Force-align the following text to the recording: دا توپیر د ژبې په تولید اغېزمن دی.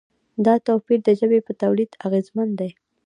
دا 0.45 0.53
توپیر 0.67 0.99
د 1.03 1.09
ژبې 1.19 1.39
په 1.47 1.51
تولید 1.61 1.91
اغېزمن 2.07 2.49
دی. 2.59 2.69